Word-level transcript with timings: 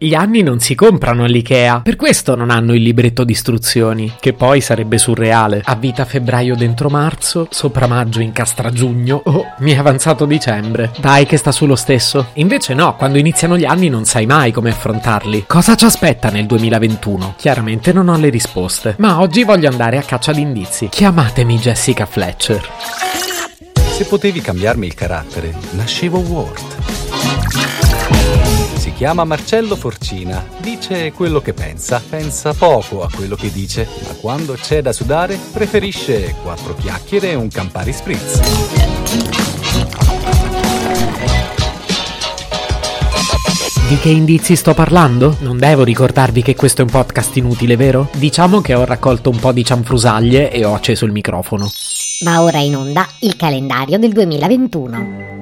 Gli 0.00 0.14
anni 0.14 0.42
non 0.42 0.60
si 0.60 0.76
comprano 0.76 1.24
all'IKEA, 1.24 1.80
per 1.80 1.96
questo 1.96 2.36
non 2.36 2.50
hanno 2.50 2.72
il 2.72 2.82
libretto 2.82 3.24
di 3.24 3.32
istruzioni, 3.32 4.14
che 4.20 4.32
poi 4.32 4.60
sarebbe 4.60 4.96
surreale. 4.96 5.60
A 5.64 5.74
vita 5.74 6.04
febbraio 6.04 6.54
dentro 6.54 6.88
marzo, 6.88 7.48
sopra 7.50 7.88
maggio 7.88 8.20
incastra 8.20 8.70
giugno, 8.70 9.20
oh, 9.24 9.54
mi 9.58 9.72
è 9.72 9.76
avanzato 9.76 10.24
dicembre. 10.24 10.92
Dai 11.00 11.26
che 11.26 11.36
sta 11.36 11.50
sullo 11.50 11.74
stesso. 11.74 12.28
Invece 12.34 12.74
no, 12.74 12.94
quando 12.94 13.18
iniziano 13.18 13.58
gli 13.58 13.64
anni 13.64 13.88
non 13.88 14.04
sai 14.04 14.24
mai 14.26 14.52
come 14.52 14.70
affrontarli. 14.70 15.46
Cosa 15.48 15.74
ci 15.74 15.86
aspetta 15.86 16.30
nel 16.30 16.46
2021? 16.46 17.34
Chiaramente 17.36 17.92
non 17.92 18.08
ho 18.08 18.16
le 18.16 18.28
risposte, 18.28 18.94
ma 18.98 19.20
oggi 19.20 19.42
voglio 19.42 19.68
andare 19.68 19.98
a 19.98 20.02
caccia 20.02 20.30
di 20.30 20.42
indizi. 20.42 20.90
Chiamatemi 20.90 21.58
Jessica 21.58 22.06
Fletcher. 22.06 22.70
Se 23.72 24.04
potevi 24.04 24.40
cambiarmi 24.40 24.86
il 24.86 24.94
carattere, 24.94 25.52
nascevo 25.72 26.20
Ward. 26.20 27.87
Chiama 28.98 29.22
Marcello 29.22 29.76
Forcina, 29.76 30.44
dice 30.58 31.12
quello 31.12 31.40
che 31.40 31.52
pensa, 31.52 32.02
pensa 32.10 32.52
poco 32.52 33.04
a 33.04 33.08
quello 33.08 33.36
che 33.36 33.52
dice, 33.52 33.86
ma 34.04 34.14
quando 34.14 34.54
c'è 34.54 34.82
da 34.82 34.92
sudare 34.92 35.38
preferisce 35.52 36.34
quattro 36.42 36.74
chiacchiere 36.74 37.30
e 37.30 37.34
un 37.36 37.46
Campari 37.46 37.92
Spritz. 37.92 38.40
Di 43.88 43.98
che 43.98 44.08
indizi 44.08 44.56
sto 44.56 44.74
parlando? 44.74 45.36
Non 45.42 45.58
devo 45.58 45.84
ricordarvi 45.84 46.42
che 46.42 46.56
questo 46.56 46.80
è 46.80 46.84
un 46.84 46.90
podcast 46.90 47.36
inutile, 47.36 47.76
vero? 47.76 48.08
Diciamo 48.16 48.60
che 48.60 48.74
ho 48.74 48.84
raccolto 48.84 49.30
un 49.30 49.38
po' 49.38 49.52
di 49.52 49.64
cianfrusaglie 49.64 50.50
e 50.50 50.64
ho 50.64 50.74
acceso 50.74 51.04
il 51.04 51.12
microfono. 51.12 51.70
Va 52.24 52.42
ora 52.42 52.58
in 52.58 52.74
onda 52.74 53.06
il 53.20 53.36
calendario 53.36 53.96
del 53.96 54.10
2021. 54.10 55.36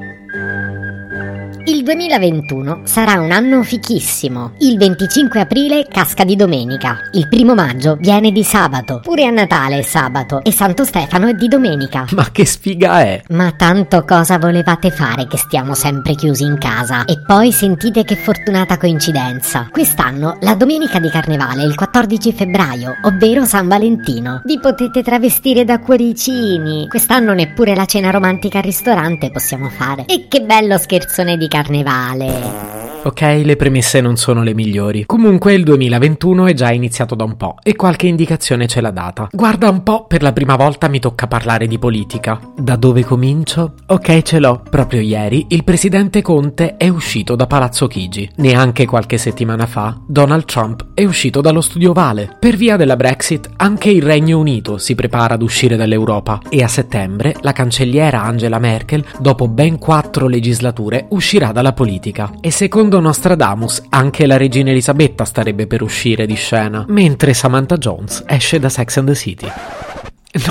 Il 1.86 1.92
2021 1.92 2.80
sarà 2.82 3.20
un 3.20 3.30
anno 3.30 3.62
fichissimo. 3.62 4.54
Il 4.58 4.76
25 4.76 5.38
aprile 5.38 5.86
casca 5.88 6.24
di 6.24 6.34
domenica. 6.34 6.98
Il 7.12 7.28
primo 7.28 7.54
maggio 7.54 7.94
viene 8.00 8.32
di 8.32 8.42
sabato. 8.42 8.98
Pure 9.04 9.24
a 9.24 9.30
Natale 9.30 9.78
è 9.78 9.82
sabato. 9.82 10.42
E 10.42 10.50
Santo 10.50 10.84
Stefano 10.84 11.28
è 11.28 11.34
di 11.34 11.46
domenica. 11.46 12.06
Ma 12.10 12.28
che 12.32 12.44
sfiga 12.44 13.02
è? 13.02 13.22
Ma 13.28 13.52
tanto 13.52 14.04
cosa 14.04 14.36
volevate 14.36 14.90
fare 14.90 15.28
che 15.28 15.36
stiamo 15.36 15.74
sempre 15.74 16.16
chiusi 16.16 16.42
in 16.42 16.58
casa? 16.58 17.04
E 17.04 17.22
poi 17.24 17.52
sentite 17.52 18.02
che 18.02 18.16
fortunata 18.16 18.78
coincidenza. 18.78 19.68
Quest'anno 19.70 20.38
la 20.40 20.56
domenica 20.56 20.98
di 20.98 21.08
carnevale 21.08 21.62
è 21.62 21.66
il 21.66 21.76
14 21.76 22.32
febbraio, 22.32 22.94
ovvero 23.04 23.44
San 23.44 23.68
Valentino. 23.68 24.42
Vi 24.44 24.58
potete 24.58 25.04
travestire 25.04 25.64
da 25.64 25.78
cuoricini. 25.78 26.88
Quest'anno 26.88 27.32
neppure 27.32 27.76
la 27.76 27.84
cena 27.84 28.10
romantica 28.10 28.58
al 28.58 28.64
ristorante 28.64 29.30
possiamo 29.30 29.68
fare. 29.68 30.06
E 30.06 30.26
che 30.26 30.40
bello 30.40 30.78
scherzone 30.78 31.36
di 31.36 31.46
carnevale 31.46 31.74
carnevale. 31.82 32.85
Ok, 33.06 33.20
le 33.20 33.54
premesse 33.54 34.00
non 34.00 34.16
sono 34.16 34.42
le 34.42 34.52
migliori. 34.52 35.04
Comunque 35.06 35.52
il 35.54 35.62
2021 35.62 36.46
è 36.46 36.54
già 36.54 36.72
iniziato 36.72 37.14
da 37.14 37.22
un 37.22 37.36
po' 37.36 37.54
e 37.62 37.76
qualche 37.76 38.08
indicazione 38.08 38.66
ce 38.66 38.80
l'ha 38.80 38.90
data. 38.90 39.28
Guarda 39.30 39.70
un 39.70 39.84
po', 39.84 40.06
per 40.06 40.22
la 40.22 40.32
prima 40.32 40.56
volta 40.56 40.88
mi 40.88 40.98
tocca 40.98 41.28
parlare 41.28 41.68
di 41.68 41.78
politica. 41.78 42.40
Da 42.58 42.74
dove 42.74 43.04
comincio? 43.04 43.74
Ok, 43.86 44.22
ce 44.22 44.40
l'ho. 44.40 44.60
Proprio 44.68 45.00
ieri 45.02 45.46
il 45.50 45.62
presidente 45.62 46.20
Conte 46.20 46.76
è 46.76 46.88
uscito 46.88 47.36
da 47.36 47.46
Palazzo 47.46 47.86
Chigi. 47.86 48.28
Neanche 48.38 48.86
qualche 48.86 49.18
settimana 49.18 49.66
fa 49.66 49.96
Donald 50.04 50.44
Trump 50.44 50.86
è 50.92 51.04
uscito 51.04 51.40
dallo 51.40 51.60
studio 51.60 51.92
Vale. 51.92 52.36
Per 52.40 52.56
via 52.56 52.76
della 52.76 52.96
Brexit 52.96 53.50
anche 53.58 53.88
il 53.88 54.02
Regno 54.02 54.40
Unito 54.40 54.78
si 54.78 54.96
prepara 54.96 55.34
ad 55.34 55.42
uscire 55.42 55.76
dall'Europa 55.76 56.40
e 56.48 56.60
a 56.64 56.68
settembre 56.68 57.36
la 57.42 57.52
cancelliera 57.52 58.20
Angela 58.20 58.58
Merkel, 58.58 59.04
dopo 59.20 59.46
ben 59.46 59.78
quattro 59.78 60.26
legislature, 60.26 61.06
uscirà 61.10 61.52
dalla 61.52 61.72
politica. 61.72 62.32
E 62.40 62.50
secondo 62.50 62.94
Nostradamus, 63.00 63.82
anche 63.90 64.26
la 64.26 64.36
regina 64.36 64.70
Elisabetta 64.70 65.24
starebbe 65.24 65.66
per 65.66 65.82
uscire 65.82 66.26
di 66.26 66.34
scena, 66.34 66.84
mentre 66.88 67.34
Samantha 67.34 67.76
Jones 67.76 68.24
esce 68.26 68.58
da 68.58 68.68
Sex 68.68 68.96
and 68.96 69.08
the 69.08 69.14
City. 69.14 69.46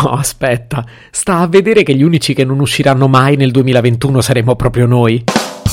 No, 0.01 0.11
aspetta, 0.11 0.83
sta 1.11 1.39
a 1.39 1.47
vedere 1.47 1.83
che 1.83 1.95
gli 1.95 2.01
unici 2.01 2.33
che 2.33 2.43
non 2.43 2.59
usciranno 2.59 3.07
mai 3.07 3.35
nel 3.35 3.51
2021 3.51 4.21
saremo 4.21 4.55
proprio 4.55 4.87
noi. 4.87 5.23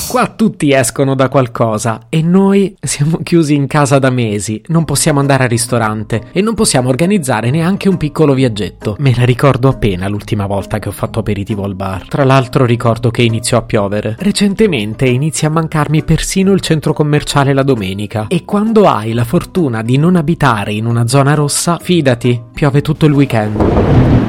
Qua 0.07 0.27
tutti 0.27 0.71
escono 0.71 1.15
da 1.15 1.27
qualcosa 1.27 2.01
e 2.09 2.21
noi 2.21 2.75
siamo 2.79 3.17
chiusi 3.23 3.55
in 3.55 3.65
casa 3.65 3.97
da 3.97 4.11
mesi, 4.11 4.61
non 4.67 4.85
possiamo 4.85 5.19
andare 5.19 5.43
al 5.43 5.49
ristorante 5.49 6.25
e 6.31 6.41
non 6.41 6.53
possiamo 6.53 6.89
organizzare 6.89 7.49
neanche 7.49 7.89
un 7.89 7.97
piccolo 7.97 8.33
viaggetto. 8.33 8.95
Me 8.99 9.13
la 9.15 9.23
ricordo 9.23 9.69
appena 9.69 10.07
l'ultima 10.07 10.45
volta 10.45 10.77
che 10.77 10.89
ho 10.89 10.91
fatto 10.91 11.19
aperitivo 11.19 11.63
al 11.63 11.73
bar. 11.73 12.07
Tra 12.07 12.23
l'altro 12.23 12.65
ricordo 12.65 13.09
che 13.09 13.23
iniziò 13.23 13.57
a 13.57 13.63
piovere. 13.63 14.15
Recentemente 14.19 15.05
inizia 15.05 15.47
a 15.47 15.51
mancarmi 15.51 16.03
persino 16.03 16.51
il 16.51 16.61
centro 16.61 16.93
commerciale 16.93 17.53
la 17.53 17.63
domenica 17.63 18.27
e 18.27 18.45
quando 18.45 18.87
hai 18.87 19.13
la 19.13 19.25
fortuna 19.25 19.81
di 19.81 19.97
non 19.97 20.15
abitare 20.15 20.73
in 20.73 20.85
una 20.85 21.07
zona 21.07 21.33
rossa, 21.33 21.79
fidati, 21.81 22.39
piove 22.53 22.81
tutto 22.81 23.07
il 23.07 23.13
weekend. 23.13 24.22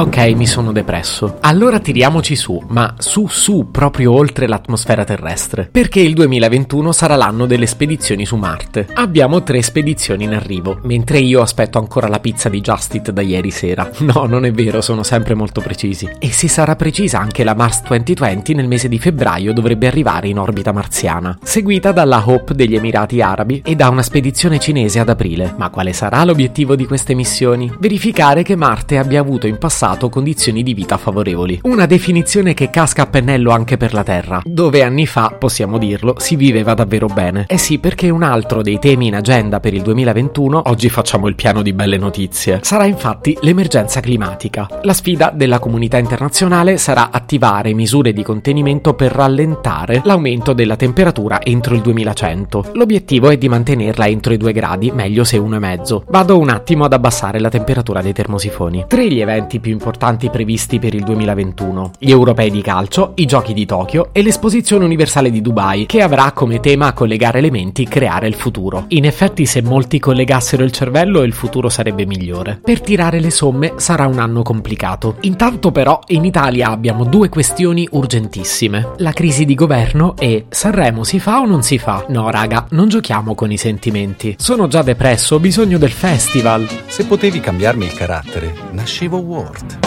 Ok, 0.00 0.16
mi 0.36 0.46
sono 0.46 0.70
depresso. 0.70 1.38
Allora 1.40 1.80
tiriamoci 1.80 2.36
su, 2.36 2.62
ma 2.68 2.94
su 2.98 3.26
su 3.26 3.66
proprio 3.72 4.12
oltre 4.12 4.46
l'atmosfera 4.46 5.02
terrestre, 5.02 5.68
perché 5.72 5.98
il 5.98 6.14
2021 6.14 6.92
sarà 6.92 7.16
l'anno 7.16 7.46
delle 7.46 7.66
spedizioni 7.66 8.24
su 8.24 8.36
Marte. 8.36 8.86
Abbiamo 8.94 9.42
tre 9.42 9.60
spedizioni 9.60 10.22
in 10.22 10.34
arrivo, 10.34 10.78
mentre 10.84 11.18
io 11.18 11.40
aspetto 11.40 11.78
ancora 11.78 12.06
la 12.06 12.20
pizza 12.20 12.48
di 12.48 12.60
Justit 12.60 13.10
da 13.10 13.22
ieri 13.22 13.50
sera. 13.50 13.90
No, 13.98 14.24
non 14.26 14.44
è 14.44 14.52
vero, 14.52 14.80
sono 14.80 15.02
sempre 15.02 15.34
molto 15.34 15.60
precisi. 15.60 16.08
E 16.20 16.30
se 16.30 16.46
sarà 16.46 16.76
precisa 16.76 17.18
anche 17.18 17.42
la 17.42 17.54
Mars 17.54 17.82
2020 17.82 18.54
nel 18.54 18.68
mese 18.68 18.88
di 18.88 19.00
febbraio 19.00 19.52
dovrebbe 19.52 19.88
arrivare 19.88 20.28
in 20.28 20.38
orbita 20.38 20.70
marziana, 20.70 21.36
seguita 21.42 21.90
dalla 21.90 22.22
Hope 22.24 22.54
degli 22.54 22.76
Emirati 22.76 23.20
Arabi 23.20 23.62
e 23.64 23.74
da 23.74 23.88
una 23.88 24.02
spedizione 24.02 24.60
cinese 24.60 25.00
ad 25.00 25.08
aprile. 25.08 25.54
Ma 25.58 25.70
quale 25.70 25.92
sarà 25.92 26.22
l'obiettivo 26.22 26.76
di 26.76 26.86
queste 26.86 27.14
missioni? 27.14 27.70
Verificare 27.80 28.44
che 28.44 28.54
Marte 28.54 28.96
abbia 28.96 29.20
avuto 29.20 29.48
in 29.48 29.58
passato 29.58 29.86
condizioni 29.96 30.62
di 30.62 30.74
vita 30.74 30.96
favorevoli. 30.96 31.60
Una 31.62 31.86
definizione 31.86 32.54
che 32.54 32.70
casca 32.70 33.02
a 33.02 33.06
pennello 33.06 33.50
anche 33.50 33.76
per 33.76 33.94
la 33.94 34.02
Terra, 34.02 34.42
dove 34.44 34.82
anni 34.82 35.06
fa, 35.06 35.34
possiamo 35.38 35.78
dirlo, 35.78 36.14
si 36.18 36.36
viveva 36.36 36.74
davvero 36.74 37.06
bene. 37.06 37.46
Eh 37.48 37.58
sì, 37.58 37.78
perché 37.78 38.10
un 38.10 38.22
altro 38.22 38.62
dei 38.62 38.78
temi 38.78 39.06
in 39.06 39.14
agenda 39.14 39.60
per 39.60 39.74
il 39.74 39.82
2021, 39.82 40.62
oggi 40.66 40.88
facciamo 40.88 41.28
il 41.28 41.34
piano 41.34 41.62
di 41.62 41.72
belle 41.72 41.96
notizie, 41.96 42.60
sarà 42.62 42.84
infatti 42.84 43.36
l'emergenza 43.40 44.00
climatica. 44.00 44.68
La 44.82 44.92
sfida 44.92 45.32
della 45.34 45.58
comunità 45.58 45.98
internazionale 45.98 46.76
sarà 46.76 47.10
attivare 47.10 47.72
misure 47.72 48.12
di 48.12 48.22
contenimento 48.22 48.94
per 48.94 49.12
rallentare 49.12 50.02
l'aumento 50.04 50.52
della 50.52 50.76
temperatura 50.76 51.40
entro 51.42 51.74
il 51.74 51.80
2100. 51.80 52.72
L'obiettivo 52.74 53.30
è 53.30 53.38
di 53.38 53.48
mantenerla 53.48 54.06
entro 54.06 54.32
i 54.32 54.36
2 54.36 54.52
gradi, 54.52 54.90
meglio 54.90 55.24
se 55.24 55.38
1,5. 55.38 56.02
Vado 56.08 56.38
un 56.38 56.48
attimo 56.48 56.84
ad 56.84 56.92
abbassare 56.92 57.40
la 57.40 57.48
temperatura 57.48 58.02
dei 58.02 58.12
termosifoni. 58.12 58.84
Tre 58.86 59.08
gli 59.08 59.20
eventi 59.20 59.60
più 59.60 59.77
importanti 59.78 60.28
previsti 60.28 60.80
per 60.80 60.92
il 60.94 61.04
2021. 61.04 61.92
Gli 61.98 62.10
europei 62.10 62.50
di 62.50 62.62
calcio, 62.62 63.12
i 63.14 63.26
giochi 63.26 63.54
di 63.54 63.64
Tokyo 63.64 64.08
e 64.10 64.22
l'esposizione 64.22 64.84
universale 64.84 65.30
di 65.30 65.40
Dubai, 65.40 65.86
che 65.86 66.02
avrà 66.02 66.32
come 66.32 66.58
tema 66.58 66.92
collegare 66.92 67.38
elementi 67.38 67.86
creare 67.86 68.26
il 68.26 68.34
futuro. 68.34 68.86
In 68.88 69.04
effetti 69.04 69.46
se 69.46 69.62
molti 69.62 70.00
collegassero 70.00 70.64
il 70.64 70.72
cervello 70.72 71.22
il 71.22 71.32
futuro 71.32 71.68
sarebbe 71.68 72.06
migliore. 72.06 72.60
Per 72.62 72.80
tirare 72.80 73.20
le 73.20 73.30
somme 73.30 73.74
sarà 73.76 74.06
un 74.06 74.18
anno 74.18 74.42
complicato. 74.42 75.16
Intanto 75.20 75.70
però 75.70 76.00
in 76.08 76.24
Italia 76.24 76.70
abbiamo 76.70 77.04
due 77.04 77.28
questioni 77.28 77.86
urgentissime. 77.92 78.94
La 78.96 79.12
crisi 79.12 79.44
di 79.44 79.54
governo 79.54 80.16
e 80.18 80.46
Sanremo 80.48 81.04
si 81.04 81.20
fa 81.20 81.40
o 81.40 81.46
non 81.46 81.62
si 81.62 81.78
fa? 81.78 82.04
No 82.08 82.30
raga, 82.30 82.66
non 82.70 82.88
giochiamo 82.88 83.34
con 83.34 83.52
i 83.52 83.56
sentimenti. 83.56 84.34
Sono 84.38 84.66
già 84.66 84.82
depresso, 84.82 85.36
ho 85.36 85.38
bisogno 85.38 85.78
del 85.78 85.92
festival. 85.92 86.66
Se 86.98 87.06
potevi 87.06 87.38
cambiarmi 87.38 87.84
il 87.84 87.94
carattere, 87.94 88.52
nascevo 88.72 89.18
Ward. 89.18 89.78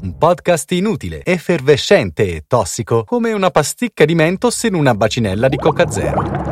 Un 0.00 0.16
podcast 0.16 0.72
inutile, 0.72 1.22
effervescente 1.22 2.36
e 2.36 2.44
tossico, 2.46 3.04
come 3.04 3.32
una 3.32 3.50
pasticca 3.50 4.06
di 4.06 4.14
mentos 4.14 4.62
in 4.62 4.72
una 4.72 4.94
bacinella 4.94 5.48
di 5.48 5.58
Coca 5.58 5.90
Zero. 5.90 6.47